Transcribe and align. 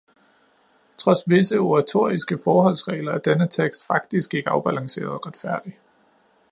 Trods 0.97 1.21
visse 1.33 1.59
oratoriske 1.61 2.37
forholdsregler 2.43 3.11
er 3.13 3.17
denne 3.17 3.47
tekst 3.57 3.85
faktisk 3.85 4.33
ikke 4.33 4.49
afbalanceret 4.49 5.07
og 5.09 5.27
retfærdig. 5.27 5.79